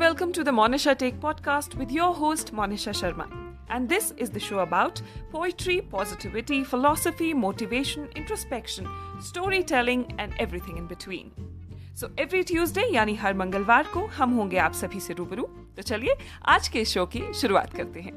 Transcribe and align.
welcome 0.00 0.32
to 0.32 0.42
the 0.42 0.50
Monisha 0.50 0.96
Take 0.96 1.20
podcast 1.20 1.74
with 1.74 1.90
your 1.92 2.14
host 2.14 2.54
Monisha 2.54 2.92
Sharma. 2.98 3.26
And 3.68 3.86
this 3.86 4.14
is 4.16 4.30
the 4.30 4.40
show 4.40 4.60
about 4.60 5.02
poetry, 5.30 5.82
positivity, 5.82 6.64
philosophy, 6.64 7.34
motivation, 7.34 8.08
introspection, 8.16 8.86
storytelling 9.20 10.14
and 10.18 10.32
everything 10.38 10.78
in 10.78 10.86
between. 10.92 11.30
So 12.00 12.08
every 12.18 12.42
Tuesday 12.50 12.82
यानी 12.94 13.14
हर 13.22 13.34
मंगलवार 13.34 13.86
को 13.94 14.04
हम 14.18 14.30
होंगे 14.34 14.58
आप 14.58 14.72
सभी 14.74 15.00
से 15.00 15.14
रूबरू 15.14 15.42
तो 15.76 15.82
चलिए 15.82 16.14
आज 16.54 16.68
के 16.76 16.84
शो 16.92 17.04
की 17.14 17.22
शुरुआत 17.40 17.74
करते 17.76 18.00
हैं 18.00 18.14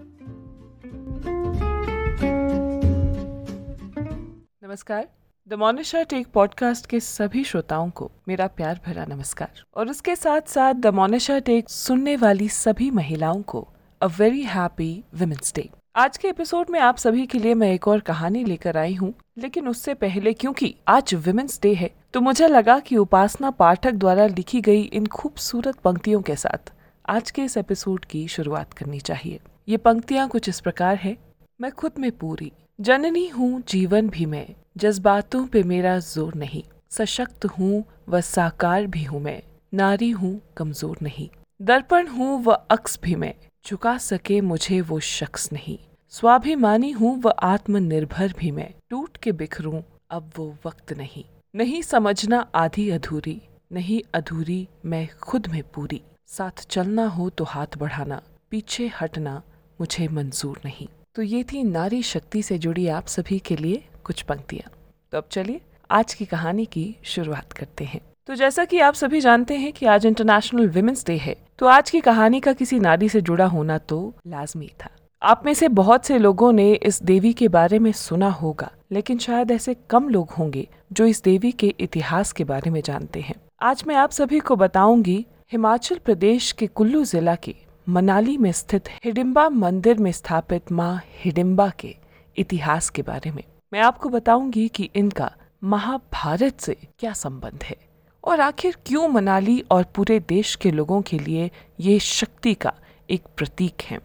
नमस्कार 4.63 5.07
द 5.48 5.54
मोनिशा 5.54 6.02
टेक 6.04 6.28
पॉडकास्ट 6.28 6.86
के 6.86 7.00
सभी 7.00 7.43
श्रोताओं 7.43 7.89
को 7.89 8.10
मेरा 8.28 8.46
प्यार 8.48 8.80
भरा 8.86 9.05
नमस्कार। 9.05 9.64
और 9.78 9.89
उसके 9.89 10.16
साथ 10.16 10.42
साथ 10.47 10.74
द 10.74 10.88
मोनिशा 10.88 11.39
टेक 11.39 11.69
सुनने 11.69 12.16
वाली 12.18 12.47
सभी 12.50 12.89
महिलाओं 12.92 13.42
को 13.42 13.68
a 14.02 14.07
very 14.19 14.42
happy 14.42 15.04
women's 15.16 15.54
day 15.56 15.69
आज 15.96 16.18
के 16.18 16.28
एपिसोड 16.28 16.69
में 16.69 16.79
आप 16.79 16.97
सभी 16.97 17.25
के 17.25 17.39
लिए 17.39 17.54
मैं 17.54 17.71
एक 17.74 17.88
और 17.88 18.00
कहानी 18.00 18.43
लेकर 18.43 18.78
आई 18.78 18.93
हूँ, 18.93 19.14
लेकिन 19.38 19.68
उससे 19.68 19.93
पहले 19.96 20.33
क्योंकि 20.33 20.74
आज 20.88 21.14
वुमेन्स 21.28 21.60
डे 21.64 21.74
है 21.74 21.91
तो 22.14 22.21
मुझे 22.21 22.47
लगा 22.47 22.80
कि 22.80 22.97
उपासना 22.97 23.52
पाठक 23.52 23.94
द्वारा 23.96 24.28
लिखी 24.28 24.61
गई 24.61 24.82
इन 24.83 25.05
खूबसूरत 25.10 25.80
पंक्तियों 25.80 26.21
के 26.21 26.36
साथ 26.36 26.74
आज 27.10 27.32
के 27.32 27.44
इस 27.44 27.57
एपिसोड 27.57 28.05
की 28.05 28.28
शुरुआत 28.30 28.74
करनी 28.74 29.00
चाहिए। 29.02 29.39
ये 29.69 29.78
पंक्तियाँ 29.78 30.28
कुछ 30.30 30.50
इस 30.50 30.60
प्रकार 30.60 30.96
है। 30.96 31.18
मैं 31.60 31.71
खुद 31.71 32.00
में 32.00 32.11
पूरी, 32.11 32.52
जननी 32.80 33.28
हूँ, 33.28 33.61
जीवन 33.67 34.09
भी 34.09 34.25
मैं। 34.25 34.47
जज्बातों 34.75 35.45
पे 35.45 35.63
मेरा 35.63 35.97
ज़ोर 36.00 36.36
नहीं। 36.36 36.63
सशक्त 36.91 37.45
हूँ, 37.45 37.83
व 38.09 38.22
साकार 38.22 38.88
भी 38.88 39.03
हूँ 39.03 39.22
मैं। 39.22 39.41
नारी 39.73 40.09
हूँ, 40.09 40.39
कमज़ोर 40.58 40.97
नहीं। 41.02 41.30
दर्पण 41.59 42.08
हूँ, 42.08 42.43
व 42.43 42.52
अक्स 42.52 42.99
भी 43.03 43.15
मैं। 43.15 43.33
चुका 43.65 43.97
सके 43.97 44.39
मुझे 44.41 44.81
वो 44.81 44.99
शख्स 44.99 45.52
नहीं। 45.53 45.77
स्वाभिमानी 46.13 46.91
हूँ, 46.91 47.21
व 47.21 47.33
आत्मनिर्भर 47.43 48.33
भी 48.39 48.52
मैं। 48.52 48.69
टूट 48.89 49.17
के 49.17 49.31
बिखरूं, 49.31 49.81
अब 50.11 50.31
वो 50.38 50.55
वक्त 50.65 50.93
नहीं। 50.93 51.23
नहीं 51.55 51.81
समझना 51.81 52.39
आधी 52.55 52.89
अधूरी, 52.89 53.41
नहीं 53.71 54.02
अधूरी 54.13 54.67
मैं 54.85 55.08
खुद 55.21 55.47
में 55.47 55.63
पूरी। 55.73 56.02
साथ 56.27 56.65
चलना 56.69 57.08
हो 57.08 57.30
तो 57.30 57.43
हाथ 57.43 57.77
बढ़ाना, 57.77 58.21
पीछे 58.52 58.91
हटना 59.02 59.41
मुझे 59.81 60.08
मंजूर 60.08 60.59
नहीं। 60.65 60.87
तो 61.15 61.21
ये 61.21 61.43
थी 61.43 61.63
नारी 61.63 62.03
शक्ति 62.03 62.41
से 62.43 62.58
जुड़ी 62.58 62.87
आप 62.87 63.08
सभी 63.08 63.39
के 63.39 63.55
लिए 63.55 63.83
कुछ 64.05 64.21
पंक्तियाँ। 64.21 64.71
तो 65.13 65.17
अब 65.17 65.27
चलिए, 65.31 65.61
आज 65.89 66.13
की 66.13 66.25
कहानी 66.25 66.65
की 66.65 66.95
शुरुआत 67.05 67.53
करते 67.53 67.85
हैं। 67.85 68.01
तो 68.27 68.35
जैसा 68.35 68.65
कि 68.65 68.79
आप 68.79 68.93
सभी 68.93 69.19
जानते 69.21 69.57
हैं 69.57 69.71
कि 69.73 69.85
आज 69.85 70.05
इंटरनेशनल 70.05 70.69
वुमेन्स 70.69 71.05
डे 71.05 71.15
है 71.17 71.35
तो 71.59 71.65
आज 71.67 71.89
की 71.89 71.99
कहानी 72.01 72.39
का 72.39 72.53
किसी 72.53 72.79
नारी 72.79 73.09
से 73.09 73.21
जुड़ा 73.21 73.45
होना 73.45 73.77
तो 73.79 74.13
लाजमी 74.27 74.69
था। 74.81 74.89
आप 75.21 75.43
में 75.45 75.53
से 75.53 75.67
बहुत 75.69 76.05
से 76.05 76.17
लोगों 76.17 76.51
ने 76.51 76.71
इस 76.73 77.01
देवी 77.03 77.33
के 77.33 77.47
बारे 77.47 77.79
में 77.79 77.91
सुना 77.91 78.29
होगा, 78.31 78.71
लेकिन 78.91 79.17
शायद 79.17 79.51
ऐसे 79.51 79.75
कम 79.89 80.09
लोग 80.09 80.31
होंगे 80.31 80.67
जो 80.91 81.05
इस 81.05 81.21
देवी 81.23 81.51
के 81.51 81.73
इतिहास 81.79 82.31
के 82.31 82.43
बारे 82.43 82.71
में 82.71 82.81
जानते 82.81 83.21
हैं। 83.21 83.35
आज 83.61 83.83
मैं 83.87 83.95
आप 83.95 84.11
सभी 84.11 84.39
को 84.39 84.55
बताऊँगी, 84.55 85.25
हिमाचल 85.51 85.99
प्रदेश 86.05 86.51
के 86.51 86.67
कुल्लू 86.67 87.03
जिला 87.05 87.35
के 87.35 87.55
मनाली 87.89 88.37
में 88.37 88.51
स्थित 88.51 88.89
हिडिम्बा 89.03 89.47
मंदिर 89.49 89.97
में 89.97 90.11
स्थापित 90.11 90.71
माँ 90.71 91.01
हिडिम्बा 91.15 91.69
के 91.79 91.95
इतिहास 92.37 92.89
के 92.89 93.01
बारे 93.01 93.31
में। 93.31 93.43
मैं 93.73 93.81
आपको 93.81 94.09
बताऊँगी 94.09 94.67
कि 94.67 94.89
इनका 94.95 95.31
महाभारत 95.63 96.59
से 96.59 96.75
क्या 96.99 97.13
संबंध 97.13 97.63
है 97.63 97.75
और 98.23 98.39
आखिर 98.39 98.75
क्यों 98.85 99.07
मनाली 99.07 99.59
और 99.71 99.83
पूरे 99.95 100.19
देश 100.19 100.53
के 100.55 100.71
लोगों 100.71 101.02
के 101.02 101.19
लिए 101.19 101.49
ये 101.80 101.97
शक्ति 101.99 102.53
का 102.53 102.73
एक 103.09 103.23
प्रतीक 103.38 103.81
है। 103.81 103.99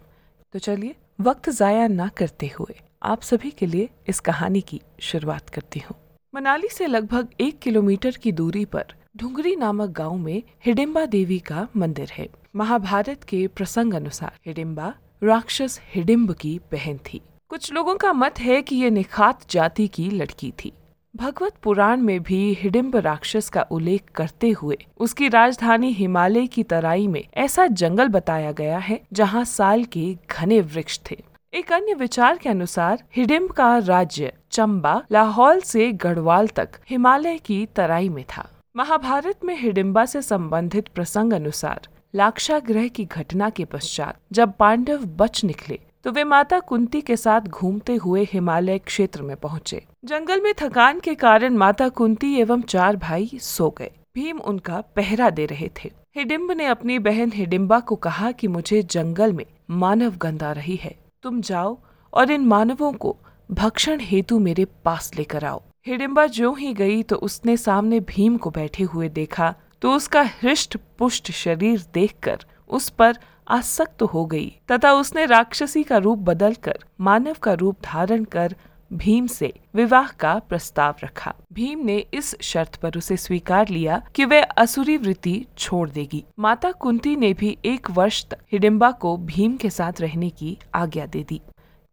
तो 0.53 0.59
चलिए, 0.59 0.95
वक्त 1.21 1.49
जाया 1.49 1.87
ना 1.87 2.07
करते 2.07 2.51
हुए 2.59 2.79
आप 3.03 3.21
सभी 3.21 3.51
के 3.51 3.65
लिए 3.65 3.89
इस 4.07 4.19
कहानी 4.19 4.61
की 4.61 4.81
शुरुआत 5.01 5.49
करती 5.49 5.79
हूँ। 5.79 5.97
मनाली 6.33 6.69
से 6.71 6.87
लगभग 6.87 7.27
एक 7.39 7.59
किलोमीटर 7.59 8.17
की 8.17 8.31
दूरी 8.31 8.65
पर 8.65 8.93
ढुंगरी 9.17 9.55
नामक 9.55 9.89
गाँव 9.89 10.17
में 10.17 10.43
हिडिम्बा 10.65 11.05
देवी 11.05 11.39
का 11.39 11.67
मंदिर 11.77 12.11
है। 12.11 12.29
महाभारत 12.55 13.23
के 13.23 13.47
प्रसंग 13.47 13.93
अनुसार 13.93 14.39
हिडिम्बा 14.47 14.93
राक्षस 15.23 15.79
हिडिम्ब 15.85 16.33
की 16.33 16.59
बहन 16.71 16.97
थी। 16.97 17.21
कुछ 17.51 17.71
लोगों 17.73 17.95
का 17.95 18.11
मत 18.13 18.39
है 18.39 18.61
कि 18.61 18.75
ये 18.75 18.89
निखात 18.89 19.49
जाति 19.49 19.87
की 19.87 20.09
लड़की 20.09 20.51
थी। 20.59 20.71
भगवत 21.15 21.53
पुराण 21.63 22.01
में 22.01 22.21
भी 22.23 22.41
हिडिम्ब 22.53 22.95
राक्षस 22.95 23.49
का 23.49 23.61
उल्लेख 23.71 24.11
करते 24.15 24.49
हुए 24.51 24.77
उसकी 24.97 25.29
राजधानी 25.29 25.91
हिमालय 25.91 26.45
की 26.47 26.63
तराई 26.63 27.07
में 27.07 27.23
ऐसा 27.37 27.65
जंगल 27.67 28.07
बताया 28.07 28.51
गया 28.51 28.77
है, 28.77 28.99
जहाँ 29.13 29.43
साल 29.45 29.83
के 29.85 30.13
घने 30.31 30.61
वृक्ष 30.61 30.99
थे। 31.11 31.17
एक 31.53 31.73
अन्य 31.73 31.93
विचार 31.93 32.37
के 32.37 32.49
अनुसार 32.49 33.03
हिडिम्ब 33.15 33.51
का 33.51 33.77
राज्य 33.77 34.33
चंबा, 34.51 35.01
लाहौल 35.11 35.61
से 35.61 35.91
गढ़वाल 35.93 36.47
तक 36.47 36.79
हिमालय 36.89 37.37
की 37.37 37.65
तराई 37.75 38.09
में 38.09 38.23
था। 38.37 38.49
महाभारत 38.75 39.45
में 39.45 39.55
हिडिम्बा 39.61 40.05
से 40.05 40.21
संबंधित 40.21 40.87
प्रसंग 40.87 41.33
अनुसार, 41.33 41.87
लाक्षाग्रह 42.15 42.87
की 42.87 43.05
घटना 43.05 43.49
के 43.49 43.65
पश्चात 43.65 44.19
जब 44.31 44.53
पांडव 44.59 45.05
बच 45.17 45.43
निकले 45.43 45.79
तो 46.09 46.13
वे 46.13 46.23
माता 46.23 46.59
कुंती 46.59 46.99
के 47.01 47.15
साथ 47.17 47.41
घूमते 47.41 47.95
हुए 47.95 48.23
हिमालय 48.31 48.77
क्षेत्र 48.77 49.21
में 49.21 49.35
पहुँचे। 49.37 49.81
जंगल 50.05 50.41
में 50.41 50.53
थकान 50.59 50.99
के 50.99 51.13
कारण 51.15 51.57
माता 51.57 51.89
कुंती 51.89 52.33
एवं 52.35 52.61
चार 52.61 52.95
भाई 52.95 53.29
सो 53.41 53.69
गए। 53.69 53.91
भीम 54.15 54.39
उनका 54.41 54.79
पहरा 54.95 55.29
दे 55.29 55.45
रहे 55.45 55.69
थे। 55.77 55.91
हिडिम्ब 56.15 56.51
ने 56.51 56.65
अपनी 56.65 56.97
बहन 56.99 57.31
हिडिम्बा 57.35 57.79
को 57.79 57.95
कहा 57.95 58.31
कि 58.31 58.47
मुझे 58.47 58.81
जंगल 58.83 59.33
में 59.33 59.45
मानव 59.69 60.17
गंध 60.17 60.43
आ 60.43 60.51
रही 60.51 60.75
है। 60.75 60.95
तुम 61.23 61.41
जाओ 61.41 61.77
और 62.13 62.31
इन 62.31 62.45
मानवों 62.45 62.91
को 62.93 63.15
भक्षण 63.51 63.99
हेतु 64.01 64.39
मेरे 64.39 64.65
पास 64.85 65.11
लेकर 65.15 65.45
आओ। 65.45 65.61
हिडिम्बा 65.87 66.25
जो 66.25 66.53
ही 66.53 66.73
गई 66.73 67.01
तो 67.03 67.15
उसने 67.15 67.57
सामने 67.57 67.99
भीम 68.09 68.37
को 68.37 68.49
बैठे 68.49 68.83
हुए 68.83 69.09
देखा। 69.09 69.55
तो 69.81 69.91
उसका 69.91 70.29
हृष्ट 70.41 70.77
पुष्ट 70.97 71.31
शरीर 71.31 71.85
देखकर 71.93 72.45
उस 72.69 72.89
पर 72.89 73.17
आसक्त 73.49 74.01
हो 74.03 74.25
गई, 74.25 74.49
तथा 74.71 74.93
उसने 74.93 75.25
राक्षसी 75.25 75.83
का 75.83 75.97
रूप 75.97 76.19
बदलकर, 76.19 76.79
मानव 77.01 77.35
का 77.43 77.53
रूप 77.53 77.77
धारण 77.83 78.23
कर, 78.25 78.55
भीम 78.91 79.25
से 79.27 79.51
विवाह 79.75 80.07
का 80.19 80.33
प्रस्ताव 80.39 80.95
रखा। 81.03 81.33
भीम 81.53 81.79
ने 81.79 81.97
इस 82.13 82.35
शर्त 82.41 82.75
पर 82.75 82.97
उसे 82.97 83.17
स्वीकार 83.17 83.69
लिया 83.69 84.01
कि 84.15 84.25
वह 84.25 84.43
असुरी 84.43 84.97
वृत्ति 84.97 85.45
छोड़ 85.57 85.89
देगी। 85.89 86.23
माता 86.39 86.71
कुंती 86.71 87.15
ने 87.15 87.33
भी 87.33 87.57
एक 87.65 87.91
वर्ष 87.91 88.23
तक 88.25 88.39
हिडिम्बा 88.51 88.91
को 88.91 89.15
भीम 89.17 89.55
के 89.57 89.69
साथ 89.69 90.01
रहने 90.01 90.29
की 90.29 90.57
आज्ञा 90.75 91.05
दे 91.05 91.23
दी। 91.23 91.41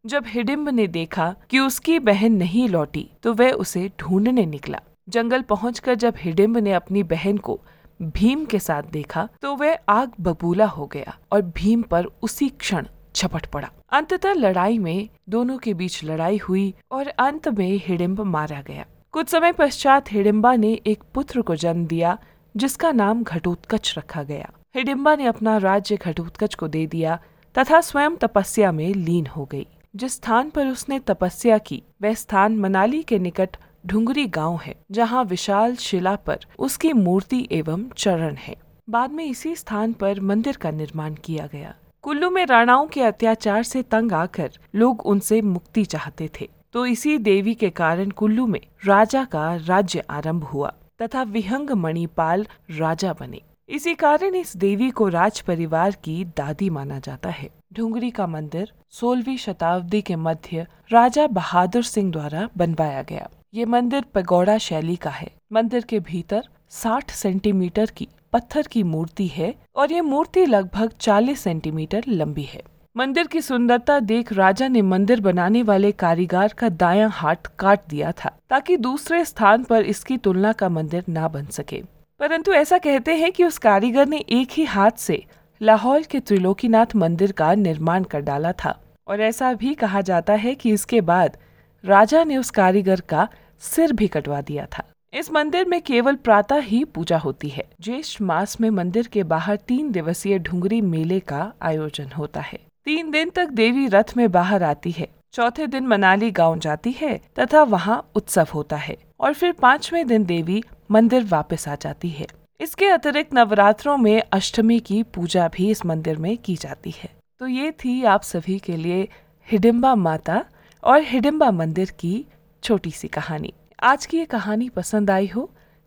जब 0.05 0.25
हिडिम्ब 0.27 0.69
ने 0.69 0.87
देखा 0.87 1.35
कि 1.51 1.59
उसकी 1.59 1.99
बहन 1.99 2.33
नहीं 2.33 2.69
लौटी 2.69 3.09
तो 3.23 3.33
वह 3.35 3.51
उसे 3.53 3.91
ढूँढने 4.01 4.47
निकला। 4.47 4.81
जंगल 5.09 5.43
पहुंचकर 5.43 5.95
जब 5.95 6.15
हिडिम्ब 6.19 6.57
ने 6.59 6.73
अपनी 6.73 7.03
बहन 7.05 7.39
को 7.39 7.61
भीम 8.01 8.45
के 8.45 8.59
साथ 8.59 8.83
देखा 8.83 9.29
तो 9.43 9.55
वह 9.57 9.79
आग 9.89 10.13
बबूला 10.21 10.67
हो 10.67 10.87
गया 10.87 11.17
और 11.33 11.43
भीम 11.57 11.83
पर 11.83 12.07
उसी 12.23 12.49
क्षण 12.49 12.87
छपट 13.15 13.47
पड़ा। 13.47 13.71
अंततः 13.91 14.33
लड़ाई 14.33 14.79
में 14.79 15.09
दोनों 15.29 15.59
के 15.59 15.75
बीच 15.75 16.05
लड़ाई 16.05 16.37
हुई 16.39 16.75
और 16.93 17.09
अंत 17.09 17.49
में 17.49 17.81
हिडिम्ब 17.87 18.21
मारा 18.21 18.61
गया। 18.61 18.85
कुछ 19.13 19.29
समय 19.29 19.53
पश्चात 19.53 20.13
हिडिम्बा 20.13 20.55
ने 20.57 20.73
एक 20.87 21.03
पुत्र 21.15 21.43
को 21.43 21.57
जन्म 21.57 21.87
दिया, 21.87 22.19
जिसका 22.57 22.93
नाम 22.93 23.23
घटोत्कच 23.23 23.95
रखा 23.99 24.23
गया। 24.23 24.51
हिडिम्बा 24.75 25.15
ने 25.17 25.27
अपना 25.27 25.57
राज्य 25.57 25.97
घटोत्कच 25.97 26.55
को 26.55 26.69
दे 26.69 26.87
दिया, 26.87 27.19
तथा 27.55 27.81
स्वयं 27.81 28.17
तपस्या 28.17 28.73
में 28.73 28.95
लीन 28.95 29.27
हो 29.27 29.45
गई। 29.45 29.67
जिस 29.97 30.13
स्थान 30.13 30.51
पर 30.51 30.67
उसने 30.67 30.99
तपस्या 30.99 31.59
की, 31.59 31.83
वह 32.03 32.15
स्थान 32.15 32.57
मनाली 32.57 33.03
के 33.03 33.19
निकट 33.19 33.57
ढुंगरी 33.87 34.27
गाँव 34.27 34.59
है, 34.63 34.75
जहाँ 34.91 35.23
विशाल 35.25 35.75
शिला 35.77 36.15
पर 36.17 36.39
उसकी 36.59 36.93
मूर्ति 36.93 37.47
एवं 37.53 37.85
चरण 37.97 38.35
है। 38.35 38.57
बाद 38.91 39.11
में 39.11 39.25
इसी 39.25 39.55
स्थान 39.57 39.93
पर 39.93 40.21
मंदिर 40.21 40.57
का 40.57 40.71
निर्माण 40.71 41.15
किया 41.15 41.47
गया। 41.47 41.75
कुल्लू 42.03 42.31
में 42.31 42.45
राणाओं 42.47 42.87
के 42.87 43.03
अत्याचार 43.03 43.63
से 43.63 43.83
तंग 43.83 44.13
आकर 44.13 44.51
लोग 44.75 45.07
उनसे 45.07 45.41
मुक्ति 45.43 45.85
चाहते 45.85 46.31
थे। 46.41 46.49
तो 46.73 46.87
इसी 46.87 47.17
देवी 47.19 47.55
के 47.55 47.71
कारण 47.71 48.11
कुल्लू 48.11 48.47
में 48.47 48.61
राजा 48.85 49.25
का 49.25 49.55
राज्य 49.57 50.03
आरंभ 50.11 50.45
हुआ, 50.45 50.73
तथा 51.03 51.23
विहंग 51.23 51.71
मणिपाल 51.71 52.47
राजा 52.71 53.13
बने। 53.13 53.41
इसी 53.69 53.95
कारण 53.95 54.35
इस 54.35 54.57
देवी 54.57 54.91
को 54.91 55.09
राज 55.09 55.41
परिवार 55.41 55.97
की 56.05 56.25
दादी 56.25 56.71
माना 56.71 56.99
जाता 56.99 57.29
है। 57.29 57.49
ढुंगरी 57.73 58.11
का 58.11 58.27
मंदिर 58.27 58.73
सोलहवीं 58.91 59.37
शताब्दी 59.37 60.03
के 60.03 60.17
मध्य 60.17 60.67
राजा 60.93 61.27
बहादुर 61.27 61.83
सिंह 61.83 62.13
द्वारा 62.13 62.49
बनवाया 62.57 63.03
गया। 63.03 63.29
ये 63.57 63.65
मंदिर 63.65 64.05
पगोड़ा 64.15 64.59
शैली 64.59 64.97
का 64.97 65.11
है। 65.11 65.31
मंदिर 65.53 65.85
के 65.85 65.99
भीतर 66.01 66.43
60 66.71 67.11
सेंटीमीटर 67.11 67.91
की 67.97 68.09
पत्थर 68.33 68.63
की 68.63 68.83
मूर्ति 68.83 69.27
है 69.27 69.55
और 69.77 69.93
ये 69.93 70.01
मूर्ति 70.01 70.45
लगभग 70.47 70.91
40 71.01 71.41
सेंटीमीटर 71.41 72.05
लंबी 72.09 72.43
है। 72.43 72.63
मंदिर 72.97 73.27
की 73.27 73.41
सुंदरता 73.41 74.01
देख 74.01 74.33
राजा 74.33 74.69
ने 74.69 74.83
मंदिर 74.83 75.21
बनाने 75.21 75.63
वाले 75.63 75.93
कारीगर 75.93 76.53
का 76.59 76.69
दायां 76.69 77.09
हाथ 77.11 77.51
काट 77.59 77.81
दिया 77.89 78.13
था, 78.13 78.33
ताकि 78.51 78.77
दूसरे 78.77 79.25
स्थान 79.25 79.65
पर 79.65 79.85
इसकी 79.85 80.17
तुलना 80.19 80.53
का 80.53 80.69
मंदिर 80.69 81.05
ना 81.09 81.29
बन 81.29 81.47
सके। 81.47 81.83
परंतु 82.21 82.53
ऐसा 82.53 82.79
कहते 82.79 83.15
हैं 83.15 83.33
कि 83.33 83.45
उस 83.45 83.59
कारीगर 83.59 84.07
ने 84.07 84.19
एक 84.19 84.49
ही 84.53 84.65
हाथ 84.65 84.99
से 84.99 85.23
लाहौल 85.61 86.03
के 86.03 86.21
त्रिलोकीनाथ 86.21 86.97
मंदिर 86.97 87.33
का 87.33 87.55
निर्माण 87.55 88.05
कर 88.05 88.21
डाला 88.21 88.53
था। 88.53 88.79
और 89.09 89.21
ऐसा 89.21 89.53
भी 89.55 89.75
कहा 89.75 90.01
जाता 90.01 90.33
है 90.35 90.55
कि 90.55 90.71
इसके 90.71 91.01
बाद 91.01 91.37
राजा 91.85 92.25
ने 92.25 92.37
उस 92.37 92.51
कारीगर 92.51 93.01
का 93.01 93.29
सिर 93.63 93.93
भी 93.93 94.09
कटवा 94.09 94.41
दिया 94.41 94.67
था। 94.67 94.85
इस 95.13 95.31
मंदिर 95.33 95.65
में 95.65 95.81
केवल 95.83 96.15
प्रातः 96.15 96.59
ही 96.59 96.85
पूजा 96.85 97.19
होती 97.19 97.49
है। 97.49 97.65
ज्येष्ठ 97.81 98.21
मास 98.23 98.61
में 98.61 98.71
मंदिर 98.71 99.07
के 99.07 99.23
बाहर 99.23 99.57
तीन 99.57 99.91
दिवसीय 99.93 100.39
ढुंगरी 100.39 100.81
मेले 100.81 101.21
का 101.21 101.53
आयोजन 101.63 102.11
होता 102.19 102.41
है। 102.41 102.59
तीन 102.85 103.11
दिन 103.11 103.31
तक 103.31 103.51
देवी 103.51 103.87
रथ 103.87 104.17
में 104.17 104.31
बाहर 104.33 104.63
आती 104.63 104.91
है। 104.91 105.09
चौथे 105.33 105.67
दिन 105.67 105.87
मनाली 105.87 106.31
गाँव 106.31 106.59
जाती 106.59 106.93
है 106.93 107.17
तथा 107.39 107.63
वहाँ 107.63 108.11
उत्सव 108.15 108.49
होता 108.55 108.77
है 108.77 108.97
और 109.21 109.33
फिर 109.33 109.53
पाँचवें 109.53 110.07
दिन 110.07 110.25
देवी 110.25 110.63
मंदिर 110.91 111.25
वापस 111.25 111.69
आ 111.69 111.75
जाती 111.75 112.09
है। 112.09 112.27
इसके 112.61 112.87
अतिरिक्त 112.87 113.35
नवरात्रों 113.35 113.97
में 113.97 114.23
अष्टमी 114.33 114.79
की 114.81 115.03
पूजा 115.15 115.49
भी 115.49 115.71
इस 115.71 115.85
मंदिर 115.87 116.19
में 116.19 116.37
की 116.39 116.57
जाती 116.57 116.91
है। 116.91 117.11
तो 117.41 117.47
ये 117.47 117.71
थी 117.75 118.03
आप 118.05 118.23
सभी 118.23 118.59
के 118.59 118.77
लिए 118.77 119.09
हिडिम्बा 119.49 119.95
माता 119.95 120.45
और 120.83 121.03
हिडिम्बा 121.03 121.51
मंदिर 121.51 121.91
की 121.91 122.25
छोटी 122.67 122.91
सी 122.91 123.09
कहानी। 123.09 123.53
आज 123.83 124.05
की 124.07 124.17
ये 124.19 124.25
कहानी 124.25 124.69
पसंद 124.69 125.11
आई 125.11 125.27
हो 125.27 125.43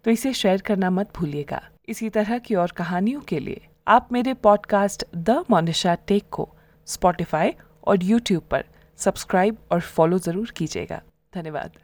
तो 0.05 0.11
इसे 0.11 0.31
शेयर 0.33 0.61
करना 0.61 0.89
मत 0.89 1.09
भूलिएगा। 1.15 1.61
इसी 1.89 2.09
तरह 2.09 2.37
की 2.37 2.55
और 2.55 2.71
कहानियों 2.71 3.21
के 3.21 3.39
लिए 3.39 3.67
आप 3.87 4.07
मेरे 4.11 4.33
पॉडकास्ट 4.33 5.03
द 5.17 5.43
मोनिशा 5.49 5.95
टेक 6.07 6.29
को 6.31 6.47
स्पॉटिफाई 6.87 7.53
और 7.87 8.03
यूट्यूब 8.03 8.43
पर 8.51 8.63
सब्सक्राइब 8.99 9.57
और 9.71 9.81
फॉलो 9.81 10.19
ज़रूर 10.19 10.53
कीजिएगा। 10.57 11.01
धन्यवाद। 11.33 11.77